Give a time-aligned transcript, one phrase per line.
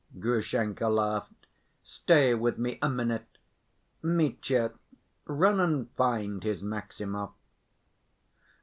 [0.17, 1.45] Grushenka laughed.
[1.83, 3.37] "Stay with me a minute.
[4.01, 4.71] Mitya,
[5.25, 7.33] run and find his Maximov."